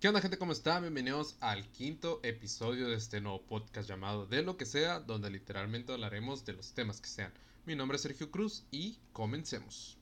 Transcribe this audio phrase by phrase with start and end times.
[0.00, 0.38] ¿Qué onda gente?
[0.38, 0.78] ¿Cómo está?
[0.78, 5.92] Bienvenidos al quinto episodio de este nuevo podcast llamado De lo que sea, donde literalmente
[5.92, 7.32] hablaremos de los temas que sean.
[7.66, 9.97] Mi nombre es Sergio Cruz y comencemos.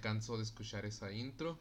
[0.00, 1.58] Canso de escuchar esa intro.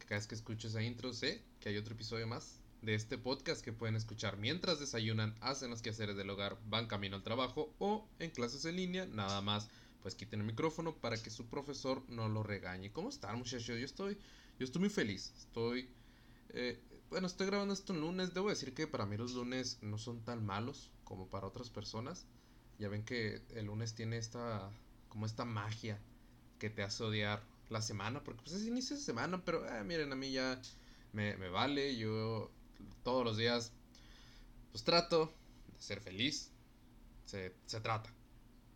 [0.00, 3.64] Cada vez que escucho esa intro sé que hay otro episodio más de este podcast
[3.64, 8.08] que pueden escuchar mientras desayunan, hacen los quehaceres del hogar, van camino al trabajo o
[8.18, 9.06] en clases en línea.
[9.06, 9.68] Nada más,
[10.02, 12.92] pues quiten el micrófono para que su profesor no lo regañe.
[12.92, 13.66] ¿Cómo están muchachos?
[13.66, 14.18] Yo estoy,
[14.58, 15.32] yo estoy muy feliz.
[15.38, 15.88] Estoy,
[16.50, 18.34] eh, bueno, estoy grabando esto en lunes.
[18.34, 22.26] Debo decir que para mí los lunes no son tan malos como para otras personas.
[22.80, 24.70] Ya ven que el lunes tiene esta,
[25.08, 26.00] como esta magia
[26.58, 30.12] que te hace odiar la semana, porque pues es inicio de semana, pero eh, miren,
[30.12, 30.60] a mí ya
[31.12, 32.50] me, vale, yo
[33.02, 33.72] todos los días
[34.70, 35.32] pues trato
[35.74, 36.50] de ser feliz,
[37.24, 38.10] se, se, trata.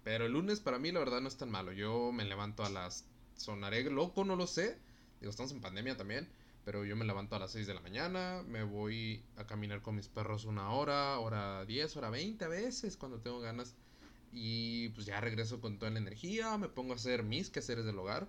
[0.05, 2.70] Pero el lunes para mí la verdad no es tan malo, yo me levanto a
[2.70, 3.05] las...
[3.36, 4.78] Sonaré loco, no lo sé,
[5.20, 6.27] digo, estamos en pandemia también,
[6.64, 9.94] pero yo me levanto a las 6 de la mañana, me voy a caminar con
[9.94, 13.75] mis perros una hora, hora 10, hora 20 a veces, cuando tengo ganas
[14.33, 17.98] y pues ya regreso con toda la energía, me pongo a hacer mis quehaceres del
[17.98, 18.27] hogar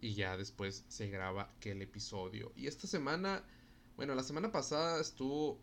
[0.00, 2.52] y ya después se graba aquel episodio.
[2.56, 3.44] Y esta semana,
[3.96, 5.60] bueno, la semana pasada estuvo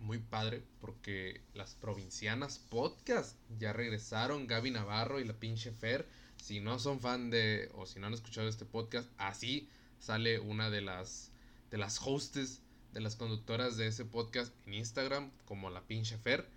[0.00, 6.06] muy padre porque las provincianas podcast ya regresaron, Gaby Navarro y la pinche Fer.
[6.36, 10.68] Si no son fan de o si no han escuchado este podcast, así sale una
[10.70, 11.30] de las
[11.70, 12.60] de las hostes,
[12.92, 16.48] de las conductoras de ese podcast en Instagram como la pinche Fer.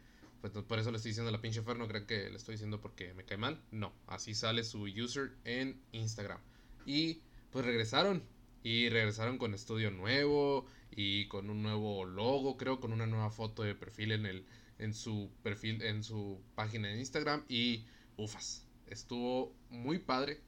[0.42, 2.54] Pues por eso le estoy diciendo a la pinche Fer, no creo que le estoy
[2.54, 3.60] diciendo porque me cae mal.
[3.72, 6.40] No, así sale su user en Instagram.
[6.88, 7.22] Y
[7.52, 8.24] pues regresaron.
[8.64, 13.62] Y regresaron con estudio nuevo y con un nuevo logo, creo, con una nueva foto
[13.62, 14.46] de perfil en el
[14.80, 18.66] en su perfil en su página de Instagram y ufas.
[18.88, 20.42] Estuvo muy padre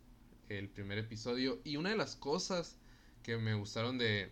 [0.48, 2.78] el primer episodio y una de las cosas
[3.22, 4.32] que me gustaron de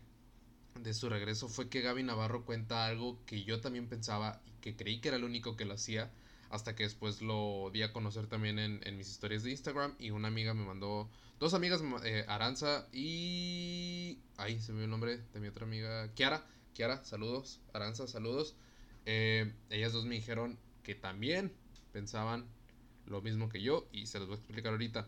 [0.82, 4.76] de su regreso fue que Gaby Navarro cuenta algo que yo también pensaba y que
[4.76, 6.12] creí que era el único que lo hacía
[6.50, 10.12] hasta que después lo di a conocer también en, en mis historias de Instagram y
[10.12, 11.10] una amiga me mandó,
[11.40, 14.20] dos amigas, eh, Aranza y...
[14.38, 18.56] Ahí se me dio el nombre de mi otra amiga, Kiara, Kiara, saludos, Aranza, saludos.
[19.06, 21.52] Eh, ellas dos me dijeron que también
[21.92, 22.46] pensaban
[23.06, 25.08] lo mismo que yo y se los voy a explicar ahorita.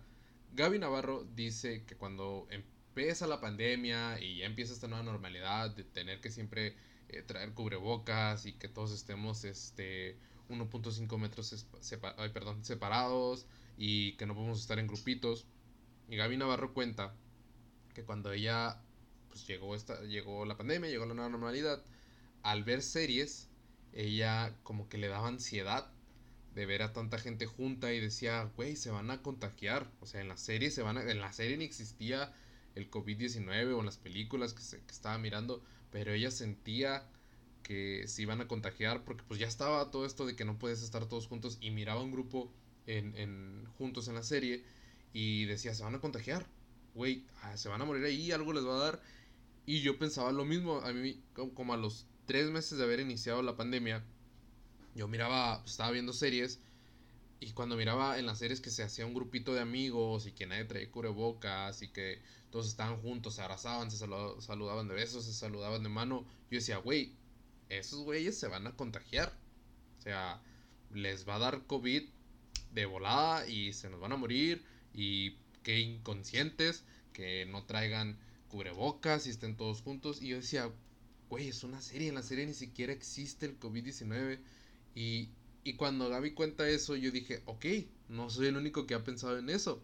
[0.54, 5.84] Gaby Navarro dice que cuando empieza la pandemia y ya empieza esta nueva normalidad de
[5.84, 6.76] tener que siempre
[7.10, 10.18] eh, traer cubrebocas y que todos estemos este
[10.50, 11.66] 1.5 metros
[12.62, 13.46] separados
[13.78, 15.46] y que no podemos estar en grupitos.
[16.10, 17.16] Y Gaby Navarro cuenta
[17.94, 18.82] que cuando ella
[19.30, 21.84] pues llegó esta llegó la pandemia, llegó la nueva normalidad,
[22.42, 23.50] al ver series
[23.94, 25.92] ella como que le daba ansiedad
[26.56, 29.90] de ver a tanta gente junta y decía, güey, se van a contagiar.
[30.00, 32.34] O sea, en la serie se van a, en la serie ni existía
[32.76, 37.08] el COVID-19 o en las películas que, se, que estaba mirando, pero ella sentía
[37.64, 40.82] que se iban a contagiar porque pues ya estaba todo esto de que no puedes
[40.82, 42.52] estar todos juntos y miraba un grupo
[42.88, 44.64] en, en juntos en la serie
[45.14, 46.48] y decía, se van a contagiar,
[46.96, 49.02] güey, ah, se van a morir ahí, algo les va a dar.
[49.66, 51.22] Y yo pensaba lo mismo, a mí
[51.54, 54.04] como a los tres meses de haber iniciado la pandemia,
[54.96, 56.60] yo miraba, pues, estaba viendo series
[57.40, 60.46] y cuando miraba en las series que se hacía un grupito de amigos y que
[60.46, 65.34] nadie traía cubrebocas y que todos estaban juntos, se abrazaban, se saludaban de besos, se
[65.34, 67.14] saludaban de mano, yo decía, güey,
[67.70, 69.34] esos güeyes se van a contagiar.
[69.98, 70.42] O sea,
[70.94, 72.04] les va a dar COVID
[72.74, 74.64] de volada y se nos van a morir
[74.94, 80.22] y que inconscientes, que no traigan cubrebocas y estén todos juntos.
[80.22, 80.72] Y yo decía,
[81.30, 84.40] güey, es una serie, en la serie ni siquiera existe el COVID-19
[84.96, 85.30] y
[85.64, 87.66] y cuando Gaby cuenta eso, yo dije, ok,
[88.08, 89.84] no soy el único que ha pensado en eso.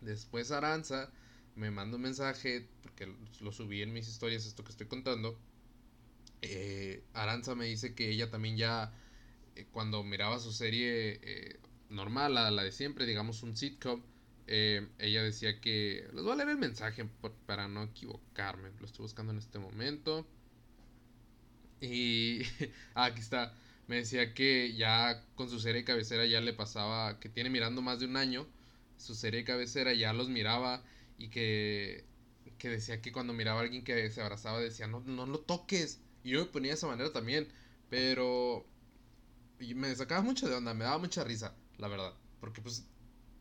[0.00, 1.10] Después Aranza
[1.56, 5.38] me manda un mensaje, porque lo subí en mis historias, esto que estoy contando.
[6.44, 8.92] Eh, Aranza me dice que ella también ya,
[9.56, 11.60] eh, cuando miraba su serie eh,
[11.90, 14.02] normal, la, la, de siempre, digamos un sitcom,
[14.46, 16.06] eh, ella decía que...
[16.12, 17.06] Les voy a leer el mensaje
[17.46, 20.26] para no equivocarme, lo estoy buscando en este momento.
[21.80, 22.42] Y...
[22.94, 23.54] ah, aquí está
[23.86, 28.00] me decía que ya con su serie cabecera ya le pasaba, que tiene mirando más
[28.00, 28.46] de un año,
[28.96, 30.82] su serie cabecera ya los miraba
[31.18, 32.04] y que,
[32.58, 36.00] que decía que cuando miraba a alguien que se abrazaba decía, no, no lo toques.
[36.24, 37.46] Y yo me ponía de esa manera también,
[37.88, 38.66] pero
[39.60, 42.86] y me sacaba mucho de onda, me daba mucha risa, la verdad, porque pues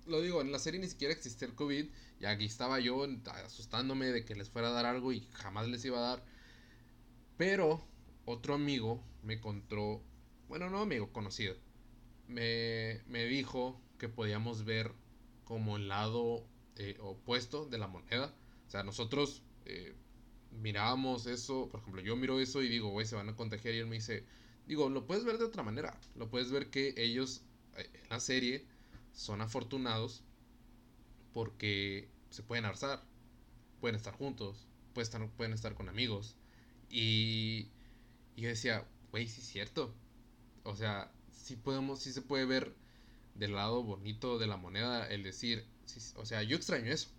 [0.06, 1.86] lo digo, en la serie ni siquiera existía el COVID.
[2.20, 3.06] Y aquí estaba yo
[3.46, 6.26] asustándome de que les fuera a dar algo y jamás les iba a dar.
[7.38, 7.86] Pero
[8.26, 10.02] otro amigo me contó,
[10.48, 11.56] bueno, no amigo, conocido,
[12.28, 14.94] me, me dijo que podíamos ver
[15.44, 16.46] como el lado
[16.78, 18.34] eh, opuesto de la moneda.
[18.68, 19.96] O sea, nosotros eh,
[20.62, 23.80] mirábamos eso, por ejemplo, yo miro eso y digo, güey, se van a contagiar y
[23.80, 24.26] él me dice,
[24.68, 26.00] digo, lo puedes ver de otra manera.
[26.16, 27.42] Lo puedes ver que ellos
[27.78, 28.66] eh, en la serie
[29.14, 30.24] son afortunados
[31.34, 33.04] porque se pueden alzar,
[33.80, 36.36] pueden estar juntos, pueden estar, pueden estar con amigos.
[36.90, 37.70] Y,
[38.36, 39.94] y yo decía, güey, sí es cierto.
[40.64, 42.76] O sea, sí podemos, sí se puede ver
[43.36, 45.66] del lado bonito de la moneda el decir,
[46.16, 47.10] o sea, yo extraño eso.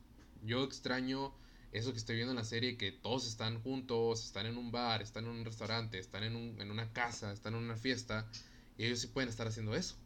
[0.43, 1.35] Yo extraño
[1.75, 5.03] eso que estoy viendo en la serie, que todos están juntos, están en un bar,
[5.03, 8.31] están en un restaurante, están en, un, en una casa, están en una fiesta,
[8.79, 9.97] y ellos sí pueden estar haciendo eso.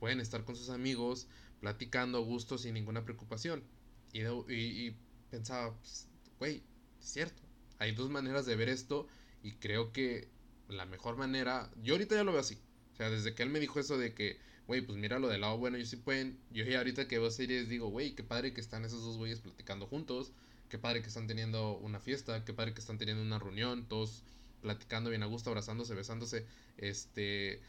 [0.00, 1.28] Pueden estar con sus amigos,
[1.60, 3.62] platicando a gusto sin ninguna preocupación.
[4.10, 4.96] Y, y,
[5.30, 6.08] pensaba, pues,
[6.38, 6.62] güey,
[6.98, 7.42] es cierto.
[7.78, 9.06] Hay dos maneras de ver esto
[9.42, 10.30] y creo que
[10.68, 12.58] la mejor manera, yo ahorita ya lo veo así.
[12.94, 15.42] O sea, desde que él me dijo eso de que, güey, pues mira lo del
[15.42, 16.38] lado bueno, ellos sí pueden.
[16.50, 19.40] Yo ya ahorita que veo series digo, güey, qué padre que están esos dos güeyes
[19.40, 20.32] platicando juntos.
[20.68, 24.22] Qué padre que están teniendo una fiesta, qué padre que están teniendo una reunión, todos
[24.60, 27.60] platicando bien a gusto, abrazándose, besándose, este,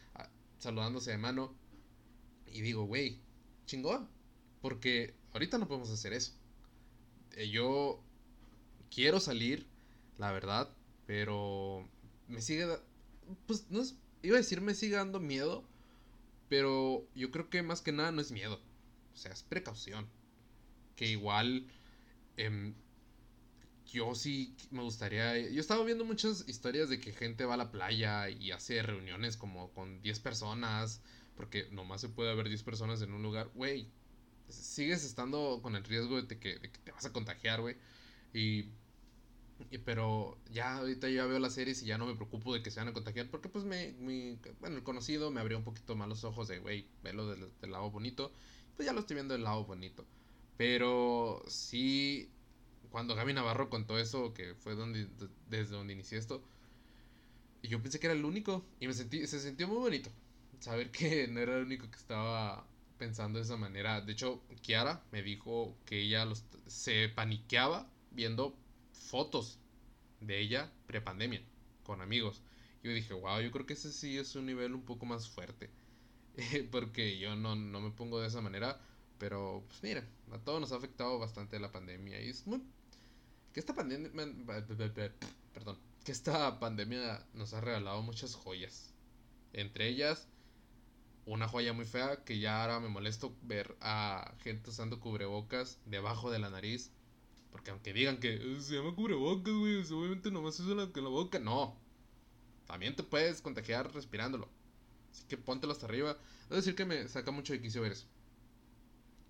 [0.57, 1.55] saludándose de mano.
[2.47, 3.19] Y digo, güey,
[3.65, 4.09] chingón.
[4.61, 6.33] Porque ahorita no podemos hacer eso.
[7.35, 8.03] Eh, yo
[8.93, 9.67] quiero salir,
[10.17, 10.69] la verdad,
[11.05, 11.87] pero
[12.27, 12.67] me sigue...
[13.45, 13.95] Pues no es...
[14.21, 15.63] Iba a decir me sigue dando miedo,
[16.49, 18.59] pero yo creo que más que nada no es miedo.
[19.13, 20.07] O sea, es precaución.
[20.95, 21.67] Que igual...
[22.35, 22.73] Em,
[23.91, 25.37] yo sí me gustaría.
[25.49, 29.37] Yo estaba viendo muchas historias de que gente va a la playa y hace reuniones
[29.37, 31.01] como con 10 personas.
[31.35, 33.49] Porque nomás se puede haber 10 personas en un lugar.
[33.55, 33.87] Güey,
[34.47, 37.77] sigues estando con el riesgo de que, te vas a contagiar, güey.
[38.33, 38.65] Y,
[39.85, 42.79] Pero ya ahorita ya veo las series y ya no me preocupo de que se
[42.79, 43.29] van a contagiar.
[43.29, 43.93] Porque pues me.
[44.59, 47.71] bueno, el conocido me abrió un poquito más los ojos de, güey, velo del, del
[47.71, 48.31] lado bonito.
[48.75, 50.05] Pues ya lo estoy viendo del lado bonito.
[50.57, 52.29] Pero sí
[52.91, 55.07] cuando Gaby Navarro contó eso, que fue donde,
[55.47, 56.43] desde donde inicié esto,
[57.61, 60.09] y yo pensé que era el único, y me sentí, se sintió muy bonito
[60.59, 62.65] saber que no era el único que estaba
[62.97, 64.01] pensando de esa manera.
[64.01, 68.55] De hecho, Kiara me dijo que ella los, se paniqueaba viendo
[68.91, 69.59] fotos
[70.21, 71.41] de ella prepandemia,
[71.83, 72.41] con amigos.
[72.83, 75.69] Yo dije, wow, yo creo que ese sí es un nivel un poco más fuerte.
[76.71, 78.79] porque yo no, no me pongo de esa manera.
[79.17, 82.21] Pero, pues mira, a todos nos ha afectado bastante la pandemia.
[82.21, 82.61] Y es muy
[83.59, 84.09] que esta pandemia,
[85.53, 88.93] perdón, que esta pandemia nos ha regalado muchas joyas.
[89.51, 90.29] Entre ellas,
[91.25, 96.31] una joya muy fea que ya ahora me molesto ver a gente usando cubrebocas debajo
[96.31, 96.89] de la nariz.
[97.51, 101.37] Porque aunque digan que eh, se llama cubrebocas, güey, obviamente nomás usa la, la boca.
[101.39, 101.75] No.
[102.65, 104.47] También te puedes contagiar respirándolo.
[105.11, 106.17] Así que póntelo hasta arriba.
[106.43, 108.07] Es decir que me saca mucho de quicio ver eso.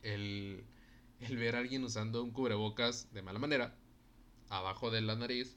[0.04, 0.64] El,
[1.20, 3.79] el ver a alguien usando un cubrebocas de mala manera
[4.50, 5.56] abajo de la nariz.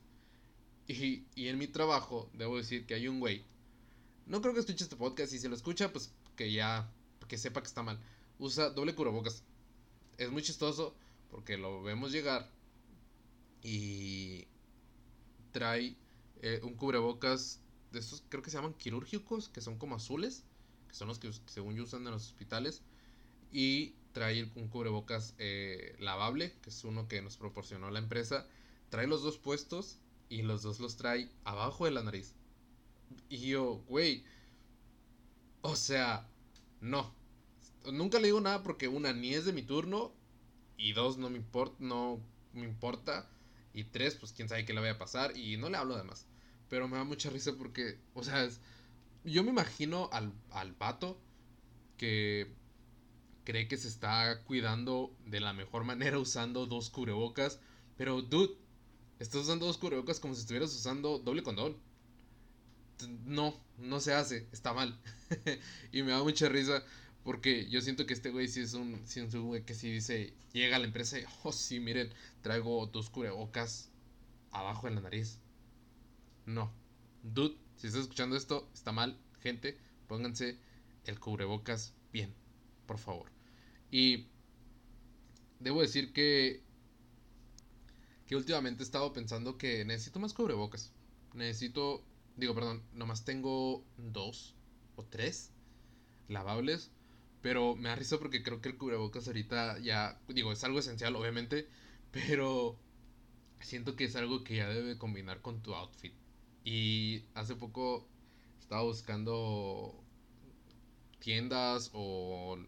[0.87, 3.45] Y, y en mi trabajo, debo decir que hay un güey.
[4.27, 5.33] No creo que escuche este podcast.
[5.33, 6.91] Si se lo escucha, pues que ya.
[7.29, 7.99] Que sepa que está mal.
[8.39, 9.43] Usa doble cubrebocas.
[10.19, 10.95] Es muy chistoso
[11.31, 12.49] porque lo vemos llegar.
[13.63, 14.47] Y
[15.53, 15.97] trae
[16.43, 17.61] eh, un cubrebocas
[17.93, 20.45] de estos, creo que se llaman quirúrgicos, que son como azules,
[20.89, 22.83] que son los que según yo usan en los hospitales.
[23.53, 28.47] Y trae un cubrebocas eh, lavable, que es uno que nos proporcionó la empresa
[28.93, 32.35] trae los dos puestos y los dos los trae abajo de la nariz.
[33.31, 34.23] Y yo, güey,
[35.63, 36.29] o sea,
[36.83, 37.15] no.
[37.91, 40.13] Nunca le digo nada porque una, ni es de mi turno.
[40.77, 42.21] Y dos, no me importa, no
[42.53, 43.31] me importa.
[43.73, 45.35] Y tres, pues quién sabe qué le vaya a pasar.
[45.39, 46.27] Y no le hablo además.
[46.69, 48.47] Pero me da mucha risa porque, o sea,
[49.25, 50.77] yo me imagino al, al
[51.97, 52.53] que
[53.45, 57.59] cree que se está cuidando de la mejor manera usando dos cubrebocas.
[57.97, 58.55] Pero, dude,
[59.23, 61.77] Estás usando dos cubrebocas como si estuvieras usando doble condón.
[63.25, 64.99] No, no se hace, está mal.
[65.93, 66.83] y me da mucha risa
[67.23, 69.93] porque yo siento que este güey sí es un, sí es un güey que sí
[69.93, 73.93] dice, llega a la empresa y, oh sí, miren, traigo dos cubrebocas
[74.51, 75.39] abajo en la nariz.
[76.45, 76.73] No.
[77.23, 79.17] Dude, si estás escuchando esto, está mal.
[79.41, 80.59] Gente, pónganse
[81.05, 82.35] el cubrebocas bien,
[82.89, 83.31] por favor.
[83.89, 84.27] Y
[85.61, 86.65] debo decir que
[88.33, 90.91] que últimamente he estado pensando que necesito más cubrebocas.
[91.35, 92.03] Necesito,
[92.35, 94.55] digo, perdón, nomás tengo dos
[94.97, 95.51] o tres
[96.29, 96.91] lavables
[97.43, 101.15] Pero me da risa porque creo que el cubrebocas ahorita ya, digo, es algo esencial,
[101.17, 101.69] obviamente,
[102.11, 102.79] pero
[103.61, 106.15] siento que es algo que ya debe combinar con tu outfit.
[106.65, 108.09] Y hace poco
[108.61, 110.03] estaba buscando
[111.19, 112.59] tiendas o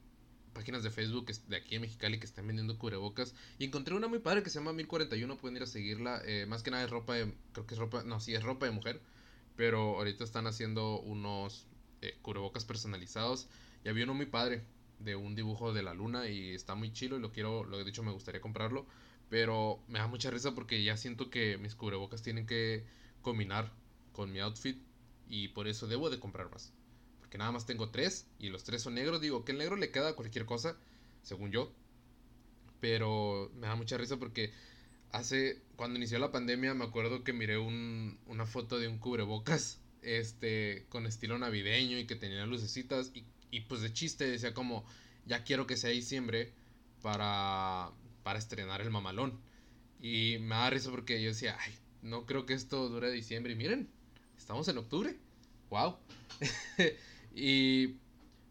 [0.55, 3.35] páginas de Facebook de aquí en Mexicali que están vendiendo cubrebocas.
[3.59, 6.23] Y encontré una muy padre que se llama 1041, pueden ir a seguirla.
[6.25, 8.67] Eh, más que nada es ropa de, creo que es ropa, no, sí es ropa
[8.67, 9.01] de mujer.
[9.57, 11.67] Pero ahorita están haciendo unos
[12.01, 13.49] eh, cubrebocas personalizados.
[13.85, 14.65] Y había uno muy padre
[15.01, 17.85] de un dibujo de la luna y está muy chilo y lo quiero, lo he
[17.85, 18.87] dicho me gustaría comprarlo.
[19.29, 22.85] Pero me da mucha risa porque ya siento que mis cubrebocas tienen que
[23.21, 23.73] combinar
[24.13, 24.79] con mi outfit
[25.29, 26.73] y por eso debo de comprar más.
[27.35, 29.21] Porque nada más tengo tres y los tres son negros.
[29.21, 30.77] Digo que el negro le queda a cualquier cosa,
[31.25, 31.73] según yo.
[32.79, 34.53] Pero me da mucha risa porque
[35.11, 39.81] hace, cuando inició la pandemia, me acuerdo que miré un, una foto de un cubrebocas
[40.03, 43.11] este, con estilo navideño y que tenía lucecitas.
[43.15, 44.85] Y, y pues de chiste decía como,
[45.27, 46.53] ya quiero que sea diciembre
[47.03, 47.91] para,
[48.23, 49.41] para estrenar el mamalón.
[50.01, 51.59] Y me da risa porque yo decía,
[52.01, 53.55] no creo que esto dure diciembre.
[53.55, 53.89] Y miren,
[54.39, 55.17] estamos en octubre.
[55.69, 55.97] ¡Wow!
[57.35, 57.97] y.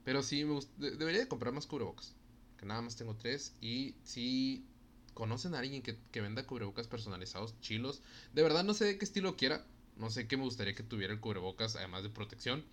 [0.03, 2.13] Pero sí, me debería de comprar más cubrebocas.
[2.57, 3.53] Que nada más tengo tres.
[3.61, 4.65] Y si
[5.13, 8.01] conocen a alguien que, que venda cubrebocas personalizados, chilos.
[8.33, 9.65] De verdad no sé de qué estilo quiera.
[9.95, 12.65] No sé qué me gustaría que tuviera el cubrebocas, además de protección.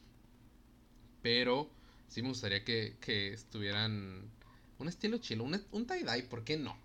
[1.23, 1.71] Pero
[2.09, 4.31] sí me gustaría que, que estuvieran
[4.79, 5.45] un estilo chilo.
[5.45, 6.76] Un, un tie-dye, ¿por qué no?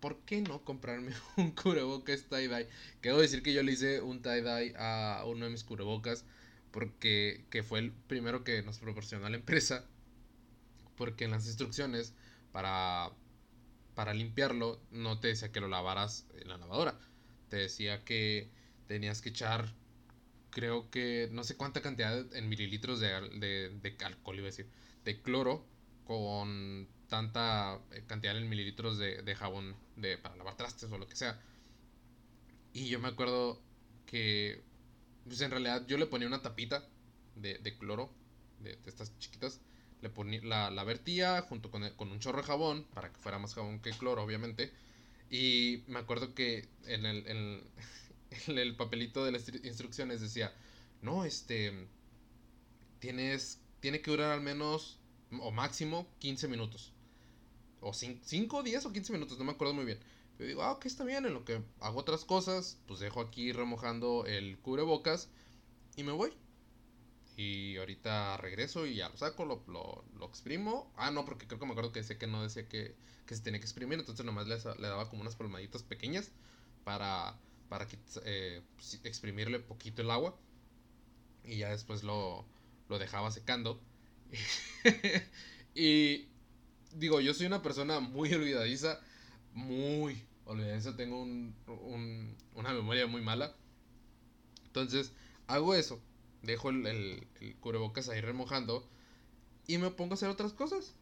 [0.00, 2.68] ¿por qué no comprarme un cubrebocas tie-dye?
[3.00, 6.24] Quiero decir que yo le hice un tie-dye a uno de mis cubrebocas
[6.70, 9.84] porque que fue el primero que nos proporcionó la empresa.
[10.96, 12.14] Porque en las instrucciones
[12.52, 13.10] para,
[13.94, 16.98] para limpiarlo no te decía que lo lavaras en la lavadora.
[17.48, 18.50] Te decía que
[18.86, 19.74] tenías que echar,
[20.50, 23.08] creo que no sé cuánta cantidad en mililitros de,
[23.38, 24.68] de, de alcohol, iba a decir,
[25.04, 25.64] de cloro
[26.04, 31.06] con tanta eh, cantidad en mililitros de, de jabón de, para lavar trastes o lo
[31.06, 31.40] que sea.
[32.72, 33.60] Y yo me acuerdo
[34.06, 34.62] que,
[35.26, 36.84] pues en realidad yo le ponía una tapita
[37.36, 38.10] de, de cloro,
[38.60, 39.60] de, estas chiquitas.
[40.02, 43.38] Le ponía, la, la vertía junto con, con, un chorro de jabón, para que fuera
[43.38, 44.72] más jabón que cloro, obviamente.
[45.30, 50.52] Y me acuerdo que en el, en, el papelito de las instrucciones decía,
[51.02, 51.86] no, este,
[52.98, 54.98] tienes, tiene que durar al menos
[55.38, 56.92] o máximo 15 minutos.
[57.80, 59.98] O 5, 10 o 15 minutos, no me acuerdo muy bien.
[60.40, 63.52] Yo digo, ah, ok, está bien, en lo que hago otras cosas, pues dejo aquí
[63.52, 65.28] remojando el cubrebocas
[65.96, 66.32] y me voy.
[67.36, 70.90] Y ahorita regreso y ya lo saco, lo, lo, exprimo.
[70.96, 73.42] Ah, no, porque creo que me acuerdo que decía que no decía que, que se
[73.42, 76.32] tenía que exprimir, entonces nomás le, le daba como unas palmaditas pequeñas
[76.84, 77.86] para, para
[78.24, 78.62] eh,
[79.04, 80.34] exprimirle poquito el agua.
[81.44, 82.46] Y ya después lo,
[82.88, 83.78] lo dejaba secando.
[85.74, 86.28] y
[86.94, 89.00] digo, yo soy una persona muy olvidadiza,
[89.52, 91.54] muy olvidadiza, tengo un,
[92.54, 93.54] una memoria muy mala.
[94.66, 95.12] Entonces,
[95.46, 96.00] hago eso,
[96.42, 98.88] dejo el, el, cubrebocas ahí remojando
[99.66, 100.94] y me pongo a hacer otras cosas.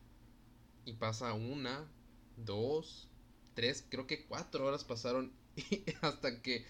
[0.85, 1.87] Y pasa una,
[2.37, 3.09] dos,
[3.55, 5.33] tres, creo que cuatro horas pasaron
[6.00, 6.67] hasta que,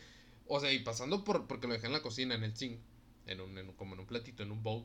[0.47, 2.81] o sea, y pasando por, porque lo dejé en la cocina, en el zinc,
[3.27, 4.85] en un, en, como en un platito, en un bowl.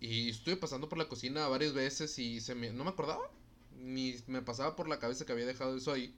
[0.00, 3.30] Y estuve pasando por la cocina varias veces y se me, no me acordaba
[3.78, 6.14] ni me pasaba por la cabeza que había dejado eso ahí.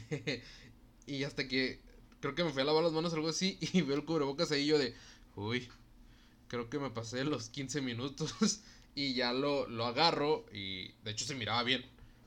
[1.06, 1.80] y hasta que
[2.20, 4.52] creo que me fui a lavar las manos o algo así y veo el cubrebocas
[4.52, 4.94] ahí yo de,
[5.36, 5.68] uy,
[6.48, 8.62] creo que me pasé los 15 minutos
[8.94, 11.84] y ya lo, lo agarro y de hecho se miraba bien.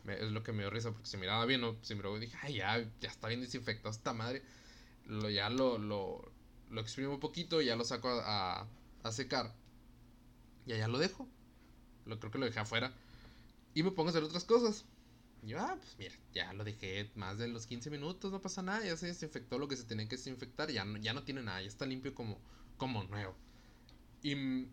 [0.08, 1.78] es lo que me dio risa porque se miraba bien, ¿no?
[1.84, 4.44] Se miró y dije, ay, ya, ya está bien desinfectado esta madre.
[5.08, 6.32] Lo, ya lo, lo,
[6.72, 8.68] lo exprimo un poquito, ya lo saco a, a,
[9.04, 9.56] a secar.
[10.66, 11.28] Y allá lo dejo.
[12.06, 12.94] Lo creo que lo dejé afuera.
[13.76, 14.86] Y me pongo a hacer otras cosas.
[15.46, 18.64] Y yo, ah, pues mira, ya lo dejé más de los 15 minutos, no pasa
[18.64, 21.44] nada, ya se desinfectó lo que se tenía que desinfectar, ya no, ya no tiene
[21.44, 22.40] nada, ya está limpio como,
[22.78, 23.36] como nuevo.
[24.24, 24.66] Y,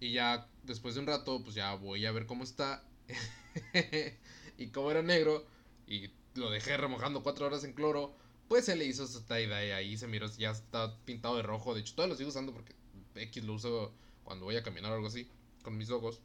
[0.00, 2.82] y ya después de un rato, pues ya voy a ver cómo está.
[4.58, 5.46] y como era negro,
[5.86, 8.14] y lo dejé remojando cuatro horas en cloro,
[8.48, 11.74] pues se le hizo su tie-dye ahí, se miró, ya está pintado de rojo.
[11.74, 12.74] De hecho, todavía lo sigo usando porque
[13.14, 13.92] X lo uso
[14.24, 15.28] cuando voy a caminar o algo así,
[15.62, 16.22] con mis ojos.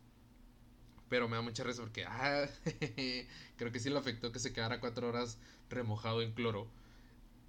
[1.09, 2.47] Pero me da mucha risa porque, ah,
[3.57, 5.37] creo que sí le afectó que se quedara cuatro horas
[5.69, 6.67] remojado en cloro.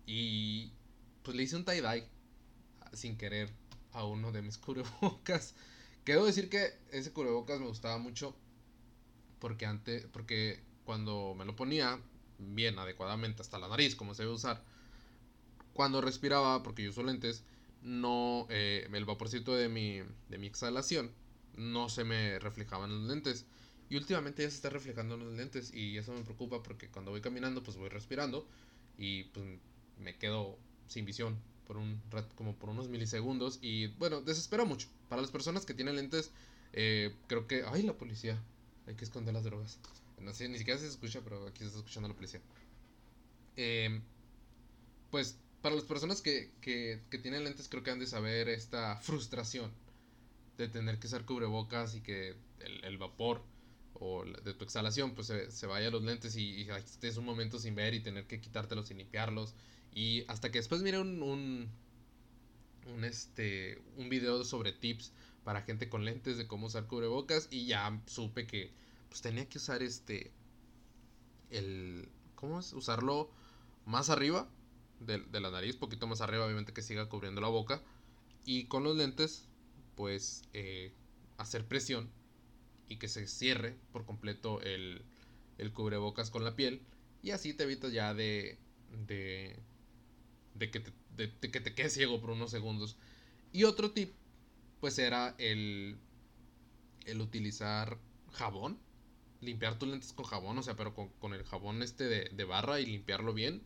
[0.06, 0.72] Y
[1.22, 2.06] pues le hice un tie-dye
[2.92, 3.50] sin querer
[3.92, 5.54] a uno de mis cubrebocas.
[6.04, 8.34] Quiero decir que ese cubrebocas me gustaba mucho
[9.38, 12.00] porque antes, porque cuando me lo ponía
[12.38, 14.62] bien adecuadamente hasta la nariz, como se debe usar,
[15.72, 17.44] cuando respiraba, porque yo uso lentes,
[17.82, 21.10] no, eh, el vaporcito de mi, de mi exhalación
[21.56, 23.46] no se me reflejaban los lentes.
[23.88, 27.10] Y últimamente ya se está reflejando en los lentes y eso me preocupa porque cuando
[27.10, 28.46] voy caminando pues voy respirando
[28.96, 29.44] y pues
[29.98, 34.88] me quedo sin visión por un rato, como por unos milisegundos y bueno, desespera mucho.
[35.08, 36.30] Para las personas que tienen lentes,
[36.72, 37.64] eh, creo que...
[37.66, 38.40] ¡Ay, la policía!
[38.86, 39.78] Hay que esconder las drogas.
[40.20, 42.40] No sé, ni siquiera se escucha, pero aquí se está escuchando la policía.
[43.56, 44.00] Eh,
[45.10, 48.96] pues para las personas que, que, que, tienen lentes creo que han de saber esta
[48.96, 49.70] frustración
[50.62, 53.42] de tener que usar cubrebocas y que el, el vapor
[53.94, 57.24] o de tu exhalación pues se, se vaya a los lentes y, y, estés un
[57.24, 59.54] momento sin ver y tener que quitártelos y limpiarlos
[59.92, 61.68] y hasta que después miré un, un,
[62.86, 65.12] un, este, un video sobre tips
[65.44, 68.72] para gente con lentes de cómo usar cubrebocas y ya supe que
[69.08, 70.32] pues tenía que usar este
[71.50, 72.72] el ¿cómo es?
[72.72, 73.30] usarlo
[73.84, 74.48] más arriba
[75.00, 77.82] de, de, la nariz, poquito más arriba, obviamente que siga cubriendo la boca.
[78.44, 79.48] Y con los lentes,
[79.94, 80.92] pues eh,
[81.38, 82.10] hacer presión
[82.88, 85.02] y que se cierre por completo el,
[85.58, 86.82] el cubrebocas con la piel.
[87.22, 88.58] Y así te evitas ya de,
[89.06, 89.56] de,
[90.54, 92.96] de, que te, de, que te quedes ciego por unos segundos.
[93.52, 94.12] Y otro tip,
[94.80, 95.98] pues era el,
[97.06, 97.98] el utilizar
[98.32, 98.78] jabón.
[99.40, 102.44] Limpiar tus lentes con jabón, o sea, pero con, con el jabón este de, de
[102.44, 103.62] barra y limpiarlo bien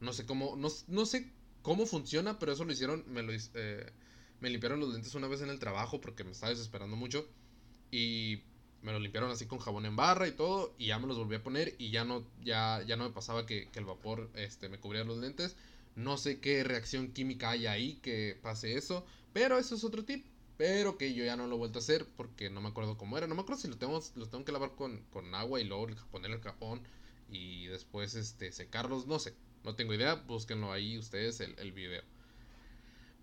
[0.00, 1.32] no sé cómo, no, no sé
[1.62, 3.92] cómo funciona, pero eso lo hicieron, me lo eh,
[4.40, 7.26] me limpiaron los lentes una vez en el trabajo porque me estaba desesperando mucho
[7.90, 8.42] y
[8.82, 11.34] me lo limpiaron así con jabón en barra y todo y ya me los volví
[11.36, 14.68] a poner y ya no ya ya no me pasaba que, que el vapor este
[14.68, 15.56] me cubría los lentes.
[15.96, 20.24] No sé qué reacción química hay ahí que pase eso, pero eso es otro tip.
[20.56, 23.16] Pero que yo ya no lo he vuelto a hacer porque no me acuerdo cómo
[23.16, 23.28] era.
[23.28, 26.32] No me acuerdo si lo los tengo que lavar con, con agua y luego poner
[26.32, 26.82] el jabón
[27.30, 29.34] y después este secarlos, no sé.
[29.64, 32.02] No tengo idea, búsquenlo ahí ustedes el, el video.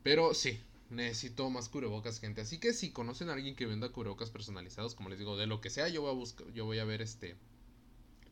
[0.04, 0.60] Pero sí,
[0.96, 2.42] necesito más cubrebocas, gente.
[2.42, 5.62] Así que si conocen a alguien que venda cubrebocas personalizados, como les digo, de lo
[5.62, 7.36] que sea, yo voy a buscar, yo voy a ver este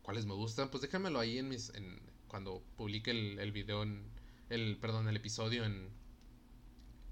[0.01, 0.69] cuáles me gustan.
[0.69, 1.69] Pues déjenmelo ahí en mis.
[1.75, 4.03] En, cuando publique el, el video en.
[4.49, 5.89] El, perdón, el episodio en,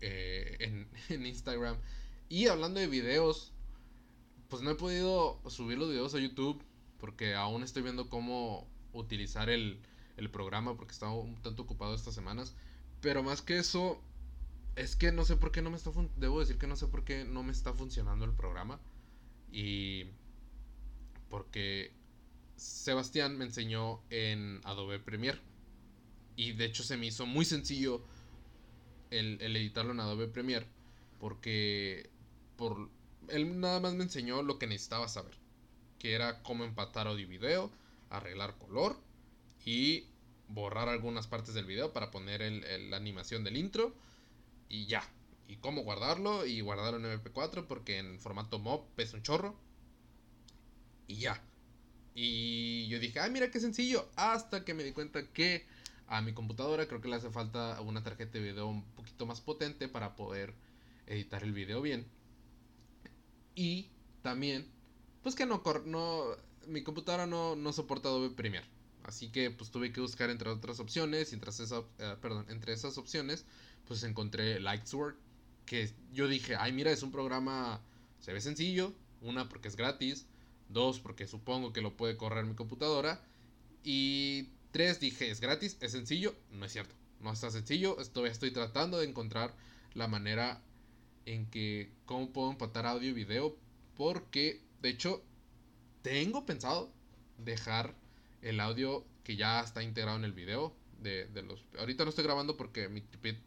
[0.02, 1.78] eh, en, en Instagram.
[2.30, 3.52] Y hablando de videos,
[4.48, 6.64] pues no he podido subir los videos a YouTube
[7.00, 9.80] porque aún estoy viendo cómo utilizar el,
[10.18, 12.54] el programa porque estaba un tanto ocupado estas semanas.
[13.02, 14.00] Pero más que eso,
[14.76, 17.04] es que no sé por qué no me está debo decir que no sé por
[17.04, 18.80] qué no me está funcionando el programa.
[19.52, 20.06] Y
[21.30, 21.92] porque
[22.56, 25.40] Sebastián me enseñó en Adobe Premiere.
[26.36, 28.02] Y de hecho se me hizo muy sencillo
[29.10, 30.66] el, el editarlo en Adobe Premiere
[31.22, 32.10] porque
[32.58, 32.90] por
[33.28, 35.36] él nada más me enseñó lo que necesitaba saber
[36.00, 37.72] que era cómo empatar audio y video
[38.10, 38.98] arreglar color
[39.64, 40.06] y
[40.48, 42.42] borrar algunas partes del video para poner
[42.90, 43.94] la animación del intro
[44.72, 45.04] y ya.
[45.48, 49.60] Y cómo guardarlo y guardarlo en MP4 porque en formato MOV pesa un chorro.
[51.08, 51.44] Y ya.
[52.16, 54.10] Y yo dije, ah, mira qué sencillo.
[54.16, 55.68] Hasta que me di cuenta que
[56.08, 59.42] a mi computadora creo que le hace falta una tarjeta de video un poquito más
[59.42, 60.54] potente para poder
[61.06, 62.08] editar el video bien.
[63.56, 63.90] Y
[64.22, 64.72] también,
[65.22, 66.24] pues que no, no
[66.68, 68.68] mi computadora no, no soporta Adobe Premiere.
[69.04, 72.16] Así que pues tuve que buscar entre otras opciones entre, eh,
[72.50, 73.46] entre esas opciones
[73.92, 75.16] pues encontré Lightsword
[75.66, 77.82] que yo dije, ay mira, es un programa,
[78.22, 80.28] se ve sencillo, una porque es gratis,
[80.70, 83.22] dos porque supongo que lo puede correr mi computadora
[83.84, 88.52] y tres dije, es gratis, es sencillo, no es cierto, no está sencillo, estoy, estoy
[88.52, 89.54] tratando de encontrar
[89.94, 90.62] la manera
[91.26, 93.58] en que cómo puedo empatar audio y video
[93.98, 95.22] porque de hecho
[96.02, 96.94] tengo pensado
[97.38, 97.94] dejar
[98.42, 100.74] el audio que ya está integrado en el video.
[101.02, 103.02] De, de los ahorita no estoy grabando porque mi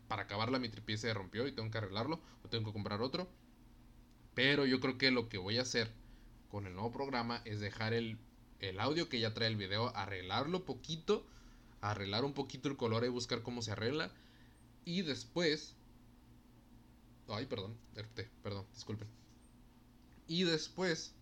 [0.09, 3.29] para acabarla mi tripié se rompió y tengo que arreglarlo o tengo que comprar otro.
[4.35, 5.93] Pero yo creo que lo que voy a hacer
[6.51, 8.19] con el nuevo programa es dejar el,
[8.59, 11.25] el audio que ya trae el video arreglarlo poquito
[11.81, 14.11] arreglar un poquito el color y buscar cómo se arregla.
[14.85, 15.77] Y después
[17.29, 17.77] ay perdón
[18.43, 19.09] perdón disculpen.
[20.27, 21.15] Y después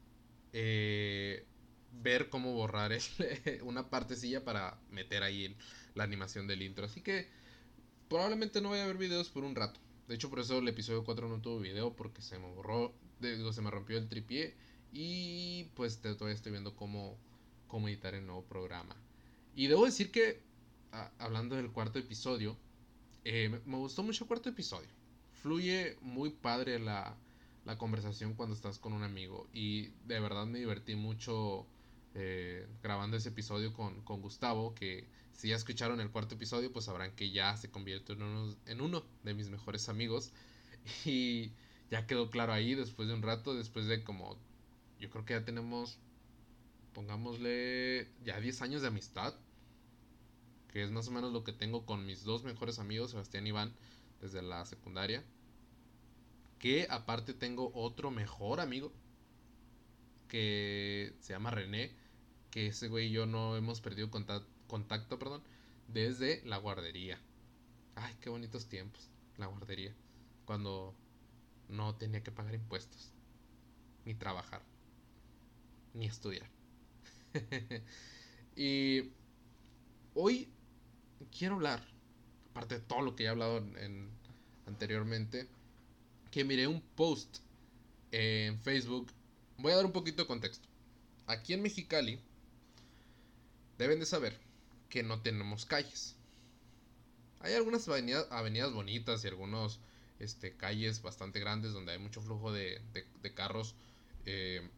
[0.53, 1.45] eh,
[1.93, 2.93] ver cómo borrar
[3.63, 5.57] una partecilla para meter ahí
[5.95, 6.87] la animación del intro.
[6.87, 7.29] Así que
[8.09, 9.81] probablemente no vaya a ver videos por un rato.
[10.09, 13.53] De hecho, por eso el episodio 4 no tuvo video porque se me borró, digo,
[13.53, 14.55] se me rompió el tripié
[14.93, 17.17] y pues todavía estoy viendo cómo,
[17.69, 18.97] cómo editar el nuevo programa.
[19.55, 20.43] Y debo decir que,
[21.19, 22.57] hablando del cuarto episodio,
[23.25, 24.89] eh, me, me gustó mucho el cuarto episodio.
[25.33, 27.17] Fluye muy padre la,
[27.65, 31.67] la conversación cuando estás con un amigo y de verdad me divertí mucho
[32.15, 36.87] eh, grabando ese episodio con, con, Gustavo, que si ya escucharon el cuarto episodio, pues
[36.87, 40.33] sabrán que ya se convierte en uno, de mis mejores amigos.
[41.05, 41.53] Y
[41.91, 44.37] ya quedó claro ahí después de un rato, después de como,
[44.99, 45.99] yo creo que ya tenemos
[46.93, 49.35] pongámosle ya 10 años de amistad,
[50.73, 53.51] que es más o menos lo que tengo con mis dos mejores amigos, Sebastián y
[53.51, 53.73] Iván,
[54.21, 55.25] desde la secundaria.
[56.59, 58.93] Que aparte tengo otro mejor amigo,
[60.29, 61.93] que se llama René,
[62.53, 65.43] que ese güey y yo no hemos perdido contacto, perdón,
[65.89, 67.19] desde la guardería.
[67.97, 69.93] Ay, qué bonitos tiempos, la guardería.
[70.45, 70.95] Cuando
[71.69, 73.11] no tenía que pagar impuestos,
[74.05, 74.63] ni trabajar,
[75.95, 76.49] ni estudiar.
[78.57, 79.11] y
[80.15, 80.53] hoy
[81.37, 81.83] quiero hablar,
[82.51, 84.11] aparte de todo lo que he hablado en,
[84.67, 85.49] anteriormente,
[86.31, 87.39] que miré un post
[88.11, 89.11] en Facebook.
[89.57, 90.69] Voy a dar un poquito de contexto.
[91.27, 92.21] Aquí en Mexicali
[93.79, 94.39] deben de saber
[94.89, 96.17] que no tenemos calles.
[97.41, 99.81] Hay algunas avenidas, avenidas bonitas y algunos
[100.19, 102.81] este, calles bastante grandes donde hay mucho flujo de,
[103.35, 103.75] carros
[104.27, 104.69] eh,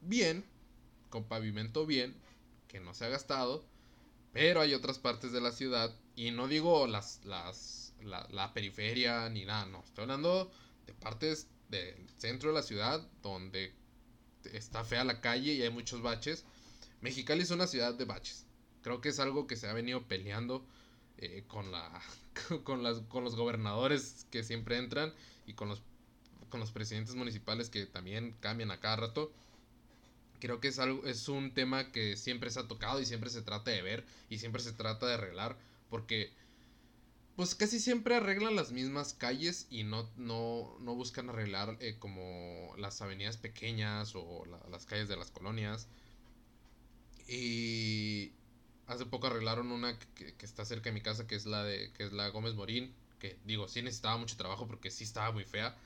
[0.00, 0.44] bien,
[1.10, 2.14] con pavimento bien,
[2.68, 3.64] que no se ha gastado,
[4.32, 9.28] pero hay otras partes de la ciudad, y no digo las, las, la, la periferia
[9.28, 10.50] ni nada, no, estoy hablando
[10.86, 13.74] de partes del centro de la ciudad donde
[14.52, 16.44] está fea la calle y hay muchos baches.
[17.00, 18.46] Mexicali es una ciudad de baches.
[18.82, 20.64] Creo que es algo que se ha venido peleando
[21.18, 22.00] eh, con, la,
[22.64, 25.12] con, las, con los gobernadores que siempre entran
[25.46, 25.82] y con los,
[26.48, 29.32] con los presidentes municipales que también cambian a cada rato.
[30.40, 33.42] Creo que es, algo, es un tema que siempre se ha tocado y siempre se
[33.42, 35.56] trata de ver y siempre se trata de arreglar
[35.90, 36.32] porque
[37.34, 42.74] pues casi siempre arreglan las mismas calles y no, no, no buscan arreglar eh, como
[42.78, 45.86] las avenidas pequeñas o las calles de las colonias.
[47.28, 48.32] Y,
[48.88, 52.04] Hace poco arreglaron una que, está cerca de mi casa, que es la de que
[52.04, 55.76] es la Gómez Morín, que digo, sí necesitaba mucho trabajo porque sí estaba muy fea.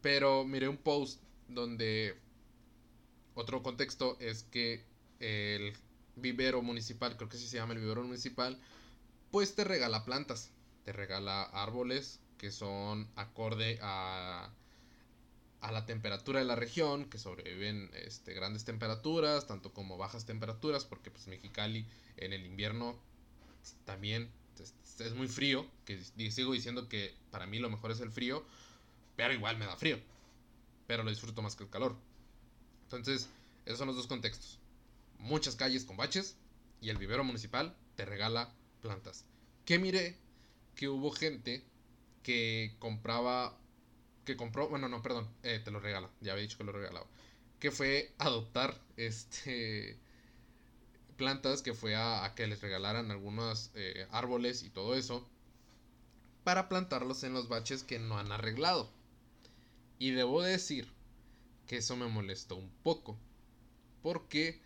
[0.00, 2.16] Pero miré un post donde
[3.34, 4.84] otro contexto es que
[5.18, 5.72] el
[6.14, 8.60] vivero municipal, creo que sí se llama el vivero municipal,
[9.32, 10.50] pues te regala plantas,
[10.84, 14.52] te regala árboles que son acorde a
[15.62, 20.84] a la temperatura de la región, que sobreviven este, grandes temperaturas, tanto como bajas temperaturas,
[20.84, 22.98] porque pues Mexicali en el invierno
[23.84, 28.44] también es, muy frío, que sigo diciendo que para mí lo mejor es el frío,
[29.16, 29.98] pero igual me da frío,
[30.86, 31.96] pero lo disfruto más que el calor.
[32.84, 33.28] Entonces,
[33.64, 34.58] esos son los dos contextos.
[35.18, 36.36] Muchas calles con baches
[36.80, 39.24] y el vivero municipal te regala plantas.
[39.64, 40.16] Que miré
[40.74, 41.64] que hubo gente
[42.24, 43.56] que compraba
[44.24, 47.06] que compró, bueno, no, perdón, eh, te lo regala, ya había dicho que lo regalaba,
[47.58, 49.98] que fue adoptar este
[51.16, 55.28] plantas, que fue a, que les regalaran algunos eh, árboles y todo eso,
[56.44, 58.90] para plantarlos en los baches que no han arreglado.
[59.98, 60.88] Y debo decir
[61.68, 63.16] que eso me molestó un poco.
[64.02, 64.60] ¿Por qué?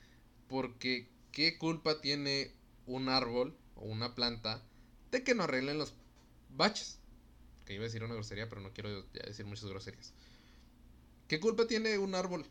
[0.49, 2.51] Porque ¿qué culpa tiene
[2.87, 4.63] un árbol o una planta
[5.11, 5.93] de que no arreglen los
[6.49, 6.99] baches?
[7.67, 10.15] Que iba a decir una grosería, pero no quiero decir muchas groserías.
[11.29, 12.47] ¿Qué culpa tiene un árbol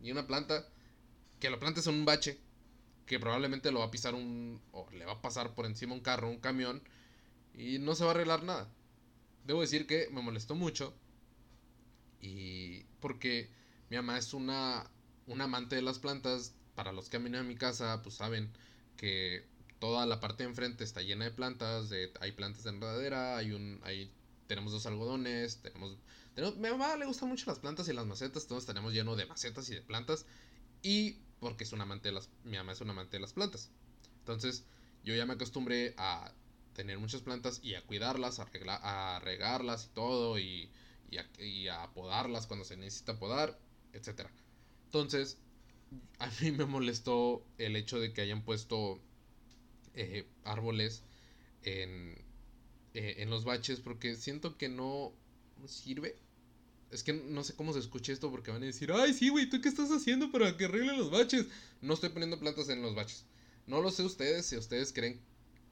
[0.00, 0.66] y una planta
[1.40, 2.38] que lo plantes en un bache
[3.04, 6.00] que probablemente lo va a pisar un o le va a pasar por encima un
[6.00, 6.82] carro, un camión
[7.52, 8.68] y no se va a arreglar nada?
[9.44, 10.94] Debo decir que me molestó mucho
[12.20, 13.50] y porque
[13.90, 14.88] mi mamá es una
[15.26, 18.50] una amante de las plantas, para los que han venido a mi casa, pues saben
[18.96, 19.44] que
[19.78, 23.80] toda la parte de enfrente está llena de plantas, hay plantas de enredadera, hay un
[23.82, 24.10] hay
[24.52, 25.96] tenemos dos algodones, tenemos,
[26.34, 26.58] tenemos...
[26.58, 29.70] Mi mamá le gustan mucho las plantas y las macetas, entonces tenemos lleno de macetas
[29.70, 30.26] y de plantas.
[30.82, 32.28] Y porque es una amante de las...
[32.44, 33.70] Mi mamá es una amante de las plantas.
[34.18, 34.66] Entonces
[35.04, 36.34] yo ya me acostumbré a
[36.74, 38.46] tener muchas plantas y a cuidarlas, a,
[39.14, 40.70] a regarlas y todo, y,
[41.38, 43.58] y, a, podarlas cuando se necesita podar,
[43.94, 44.28] etc.
[44.84, 45.38] Entonces,
[46.18, 49.00] a mí me molestó el hecho de que hayan puesto
[49.94, 51.04] eh, árboles
[51.62, 52.22] en,
[52.94, 55.12] eh, en los baches porque siento que no
[55.66, 56.16] sirve.
[56.90, 59.48] Es que no sé cómo se escucha esto porque van a decir, ay, sí, güey,
[59.48, 61.46] ¿tú qué estás haciendo para que arreglen los baches?
[61.80, 63.24] No estoy poniendo plantas en los baches.
[63.66, 65.20] No lo sé ustedes, si ustedes creen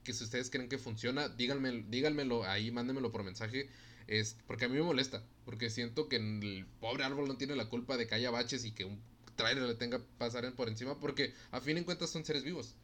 [0.05, 3.69] que si ustedes creen que funciona, díganme, díganmelo ahí, mándenmelo por mensaje.
[4.07, 7.69] Es, porque a mí me molesta, porque siento que el pobre árbol no tiene la
[7.69, 9.01] culpa de que haya baches y que un
[9.37, 12.75] trailer le tenga que pasar por encima, porque a fin de cuentas son seres vivos.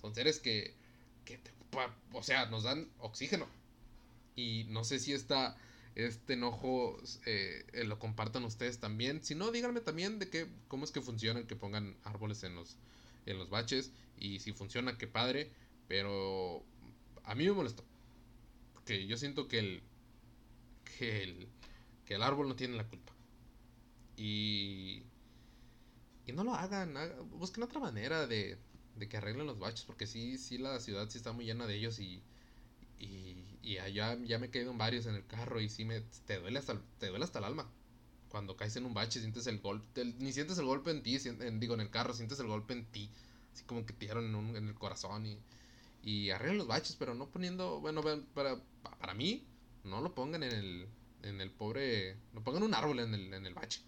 [0.00, 0.74] Son seres que,
[1.24, 1.40] que
[2.12, 3.46] o sea, nos dan oxígeno.
[4.36, 5.56] Y no sé si esta,
[5.94, 9.22] este enojo eh, eh, lo compartan ustedes también.
[9.24, 12.76] Si no, díganme también de qué, cómo es que funciona que pongan árboles en los,
[13.26, 13.92] en los baches.
[14.18, 15.50] Y si funciona, qué padre.
[15.88, 16.64] Pero
[17.24, 17.84] a mí me molestó.
[18.74, 19.82] Porque yo siento que el,
[20.84, 21.48] que el,
[22.04, 23.12] que el árbol no tiene la culpa.
[24.16, 25.02] Y,
[26.26, 26.94] y no lo hagan,
[27.30, 28.58] busquen otra manera de,
[28.96, 31.74] de que arreglen los baches, porque sí, sí, la ciudad sí está muy llena de
[31.74, 32.22] ellos y,
[33.62, 36.38] y allá ya me he caído en varios en el carro y sí me, te
[36.38, 37.70] duele hasta, te duele hasta el alma.
[38.28, 41.74] Cuando caes en un bache, sientes el golpe, ni sientes el golpe en ti, digo,
[41.74, 43.10] en el carro, sientes el golpe en ti,
[43.52, 45.38] así como que te dieron en, en el corazón y,
[46.02, 48.02] y arreglen los baches, pero no poniendo, bueno,
[48.34, 48.56] para,
[49.00, 49.44] para mí,
[49.84, 50.88] no lo pongan en el,
[51.22, 53.80] en el pobre, no pongan un árbol en el, en el bache.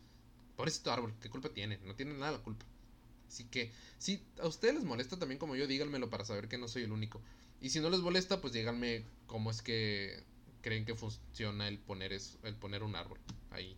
[0.56, 1.78] Pobrecito árbol, ¿qué culpa tiene?
[1.84, 2.64] No tiene nada la culpa.
[3.28, 6.68] Así que, si a ustedes les molesta también como yo, díganmelo para saber que no
[6.68, 7.20] soy el único.
[7.62, 10.24] Y si no les molesta, pues díganme cómo es que
[10.62, 13.20] creen que funciona el poner, es, el poner un árbol
[13.52, 13.76] ahí.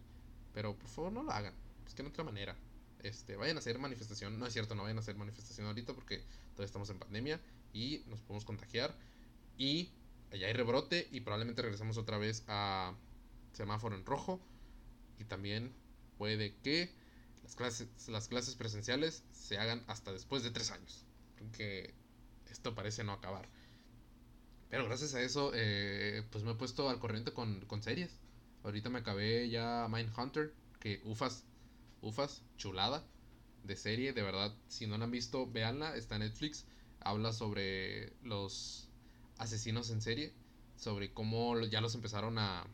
[0.55, 1.53] Pero por favor no lo hagan.
[1.87, 2.57] Es que en otra manera.
[3.01, 4.39] Este, vayan a hacer manifestación.
[4.39, 7.39] No es cierto, no vayan a hacer manifestación ahorita porque todavía estamos en pandemia
[7.75, 8.97] y nos podemos contagiar.
[9.59, 9.91] Y
[10.33, 12.95] allá hay rebrote y probablemente regresamos otra vez a
[13.53, 14.41] semáforo en rojo.
[15.19, 15.75] Y también
[16.17, 16.91] puede que
[17.43, 21.05] las clases, las clases presenciales se hagan hasta después de tres años.
[21.39, 21.93] Porque
[22.51, 23.47] esto parece no acabar.
[24.75, 28.11] Pero gracias a eso, eh, pues me he puesto al corriente con, con series.
[28.65, 31.45] Ahorita me acabé ya Mindhunter, que ufas,
[32.03, 33.05] ufas, chulada
[33.63, 36.65] de serie, de verdad, si no la han visto, véanla, está en Netflix.
[36.99, 38.89] Habla sobre los
[39.39, 40.33] asesinos en serie,
[40.75, 42.67] sobre cómo ya los empezaron a...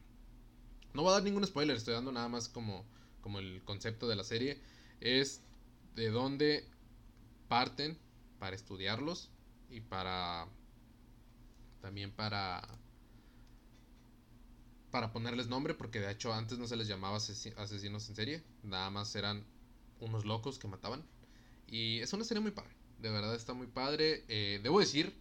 [0.95, 2.87] No voy a dar ningún spoiler, estoy dando nada más como
[3.21, 4.59] como el concepto de la serie,
[5.03, 5.43] es
[5.97, 6.65] de dónde
[7.49, 7.99] parten
[8.39, 9.29] para estudiarlos
[9.69, 10.49] y para
[11.81, 12.63] también para
[14.91, 18.91] para ponerles nombre porque de hecho antes no se les llamaba asesinos en serie nada
[18.91, 19.45] más eran
[20.01, 21.05] unos locos que mataban
[21.67, 25.15] y es una serie muy padre de verdad está muy padre eh, debo decir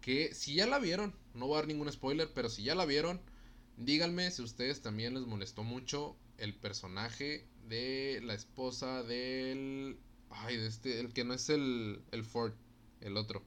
[0.00, 2.84] que si ya la vieron no voy a dar ningún spoiler pero si ya la
[2.84, 3.20] vieron
[3.76, 9.98] díganme si a ustedes también les molestó mucho el personaje de la esposa del.
[10.30, 11.00] Ay, de este.
[11.00, 12.52] El que no es el, el Ford,
[13.00, 13.42] el otro.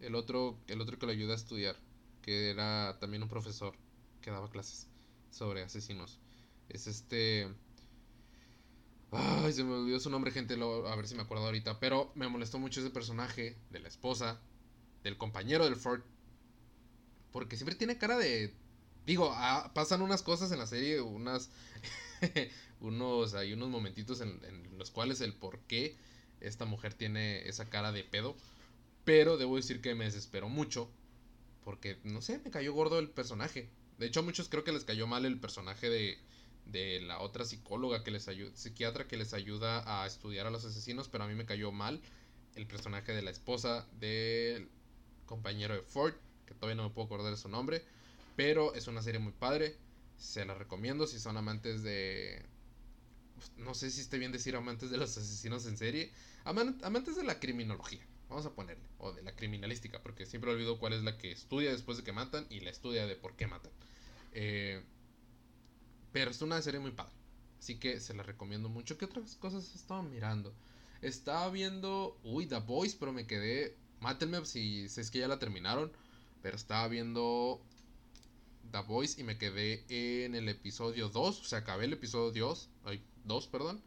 [0.00, 1.76] El otro, el otro que lo ayuda a estudiar.
[2.22, 3.74] Que era también un profesor
[4.20, 4.88] que daba clases
[5.30, 6.18] sobre asesinos.
[6.68, 7.48] Es este.
[9.12, 10.54] Ay, se me olvidó su nombre, gente.
[10.54, 11.80] a ver si me acuerdo ahorita.
[11.80, 14.40] Pero me molestó mucho ese personaje de la esposa,
[15.02, 16.02] del compañero del Ford.
[17.32, 18.54] Porque siempre tiene cara de.
[19.06, 21.50] Digo, ah, pasan unas cosas en la serie, unas.
[22.80, 25.96] unos, hay unos momentitos en, los cuales el por qué
[26.40, 28.36] esta mujer tiene esa cara de pedo.
[29.04, 30.90] Pero debo decir que me desesperó mucho.
[31.64, 33.68] Porque, no sé, me cayó gordo el personaje.
[33.98, 36.18] De hecho, a muchos creo que les cayó mal el personaje de,
[36.66, 40.64] de la otra psicóloga que les ayuda, psiquiatra que les ayuda a estudiar a los
[40.64, 41.08] asesinos.
[41.08, 42.00] Pero a mí me cayó mal
[42.56, 44.68] el personaje de la esposa del
[45.26, 46.14] compañero de Ford.
[46.46, 47.84] Que todavía no me puedo acordar de su nombre.
[48.36, 49.76] Pero es una serie muy padre.
[50.16, 52.42] Se la recomiendo si son amantes de...
[53.56, 56.12] No sé si esté bien decir amantes de los asesinos en serie.
[56.44, 58.04] amantes de la criminología.
[58.30, 58.84] Vamos a ponerle.
[58.98, 60.02] O de la criminalística.
[60.02, 62.46] Porque siempre olvido cuál es la que estudia después de que matan.
[62.48, 63.72] Y la estudia de por qué matan.
[64.32, 64.82] Eh,
[66.12, 67.12] pero es una serie muy padre.
[67.58, 68.96] Así que se la recomiendo mucho.
[68.96, 70.54] ¿Qué otras cosas estaba mirando?
[71.02, 72.18] Estaba viendo...
[72.24, 72.94] Uy, The Boys.
[72.94, 73.76] Pero me quedé...
[74.00, 75.92] Mátenme si, es que ya la terminaron.
[76.42, 77.60] Pero estaba viendo
[78.70, 79.84] The Voice y me quedé
[80.24, 82.68] en el episodio 2, o sea, acabé el episodio 2,
[83.24, 83.82] 2 perdón,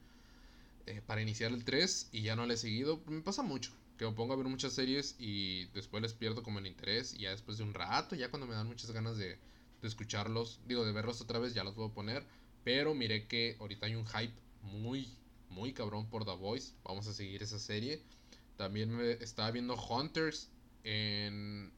[0.86, 3.02] eh, para iniciar el 3 y ya no le he seguido.
[3.08, 3.72] Me pasa mucho,
[4.04, 7.20] que me pongo a ver muchas series y después les pierdo como el interés y
[7.20, 9.38] ya después de un rato, ya cuando me dan muchas ganas de,
[9.82, 12.26] escucharlos, digo, de verlos otra vez, ya los puedo poner.
[12.66, 15.10] Pero miré que ahorita hay un hype muy,
[15.50, 16.74] muy cabrón por The Voice.
[16.84, 18.02] Vamos a seguir esa serie.
[18.58, 20.50] También me estaba viendo Hunters
[20.84, 21.72] en,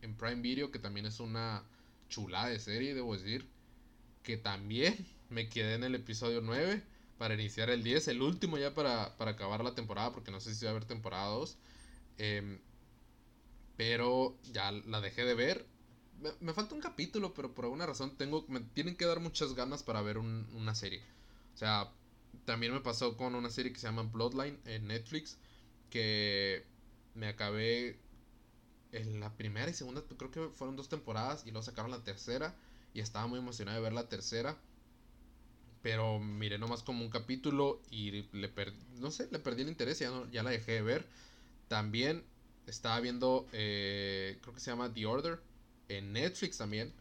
[0.00, 1.62] en Prime Video, que también es una
[2.08, 3.46] chulada de serie, debo decir.
[4.22, 6.82] Que también me quedé en el episodio 9
[7.18, 10.54] para iniciar el 10, el último ya para, para acabar la temporada, porque no sé
[10.54, 11.58] si va a haber temporada 2.
[12.18, 12.60] Em,
[13.76, 15.66] pero ya la dejé de ver.
[16.40, 19.82] Me, falta un capítulo, pero por alguna razón tengo, me tienen que dar muchas ganas
[19.82, 21.02] para ver una serie.
[21.54, 21.92] O sea,
[22.44, 25.38] también me pasó con una serie que se llama Bloodline en Netflix,
[25.90, 26.64] que
[27.14, 27.98] me acabé
[28.92, 32.54] en la primera y segunda, creo que fueron dos temporadas y luego sacaron la tercera
[32.92, 34.56] y estaba muy emocionado de ver la tercera.
[35.84, 39.98] Pero miré nomás como un capítulo y le perdí, no sé, le perdí el interés
[40.00, 41.06] ya, ya la dejé de ver.
[41.68, 42.24] También
[42.66, 45.38] estaba viendo, eh, creo que se llama The Order,
[45.88, 46.92] en Netflix también.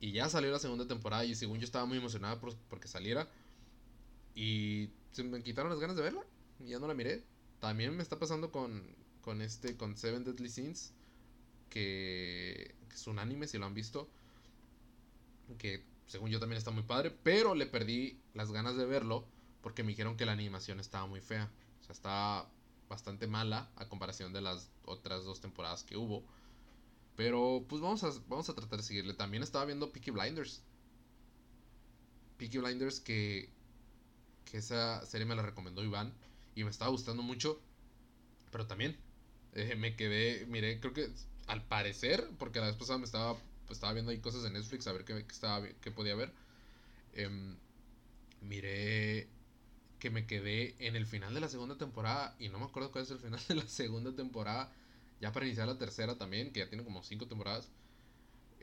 [0.00, 3.28] Y ya salió la segunda temporada y según yo estaba muy emocionada por, porque saliera.
[4.34, 6.24] Y se me quitaron las ganas de verla
[6.60, 7.22] y ya no la miré.
[7.60, 8.82] También me está pasando con,
[9.22, 10.92] con este, con Seven Deadly Sins
[11.68, 14.08] que, es un anime, si lo han visto,
[15.58, 19.26] que según yo también está muy padre, pero le perdí las ganas de verlo
[19.62, 21.50] porque me dijeron que la animación estaba muy fea.
[21.80, 22.48] O sea, está
[22.88, 26.24] bastante mala a comparación de las otras dos temporadas que hubo.
[27.14, 29.12] Pero pues vamos a, vamos a tratar de seguirle.
[29.12, 30.62] También estaba viendo Peaky Blinders.
[32.38, 33.50] Peaky Blinders que,
[34.44, 36.12] que esa serie me la recomendó Iván
[36.54, 37.60] y me estaba gustando mucho.
[38.50, 38.96] Pero también
[39.52, 41.10] eh, me quedé, miré, creo que
[41.48, 43.36] al parecer, porque la vez pasada me estaba,
[43.68, 46.32] pues, estaba viendo ahí cosas en Netflix a ver qué, estaba, qué podía ver.
[47.12, 47.56] Em,
[48.40, 49.28] miré
[49.98, 53.04] que me quedé en el final de la segunda temporada y no me acuerdo cuál
[53.04, 54.72] es el final de la segunda temporada.
[55.20, 57.68] Ya para iniciar la tercera también, que ya tiene como cinco temporadas.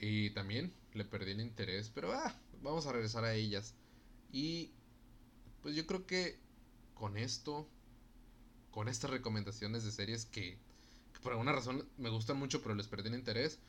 [0.01, 3.75] Y también le perdí el interés, pero ah, vamos a regresar a ellas.
[4.31, 4.71] Y
[5.61, 6.39] pues yo creo que
[6.95, 7.67] con esto,
[8.71, 10.57] con estas recomendaciones de series que,
[11.13, 13.59] que por alguna razón me gustan mucho, pero les perdí el interés,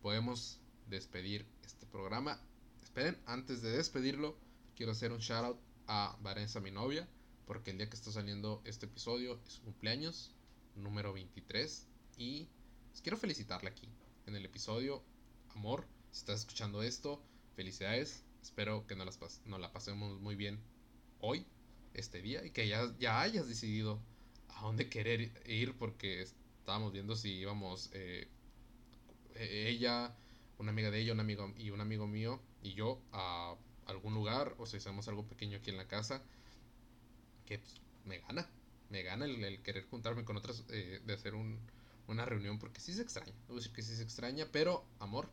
[0.00, 2.40] podemos despedir este programa.
[2.82, 4.36] Esperen, antes de despedirlo,
[4.74, 7.08] quiero hacer un shout out a Vanessa, mi novia,
[7.46, 10.34] porque el día que está saliendo este episodio es su cumpleaños,
[10.74, 12.48] número 23, y
[12.90, 13.88] pues, quiero felicitarla aquí
[14.26, 15.02] en el episodio.
[15.50, 17.22] Amor, si estás escuchando esto,
[17.54, 18.22] felicidades.
[18.42, 20.60] Espero que nos, las la pasemos muy bien
[21.20, 21.46] hoy,
[21.94, 24.00] este día, y que ya, ya hayas decidido
[24.48, 28.28] a dónde querer ir, porque estábamos viendo si íbamos eh,
[29.34, 30.14] e-, ella,
[30.58, 34.54] una amiga de ella, un amigo y un amigo mío y yo a algún lugar
[34.58, 36.22] o si hacemos algo pequeño aquí en la casa
[37.46, 38.48] que pues, me gana,
[38.90, 43.02] me gana el, querer juntarme con otras, eh, de hacer una reunión, porque sí se
[43.02, 45.30] extraña, decir que sí se extraña, pero amor,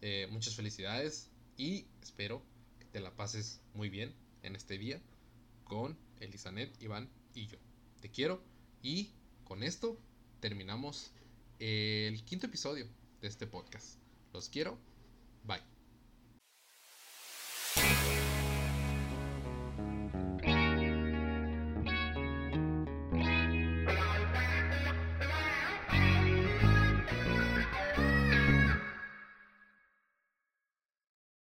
[0.00, 2.42] eh, muchas felicidades y espero
[2.78, 5.00] que te la pases muy bien en este día
[5.64, 7.58] con Elisanet, Iván y yo.
[8.00, 8.42] Te quiero
[8.82, 9.12] y
[9.44, 9.96] con esto
[10.40, 11.12] terminamos
[11.58, 12.88] el quinto episodio
[13.20, 14.01] de este podcast.
[14.32, 14.78] Los quiero.
[15.44, 15.71] Bye.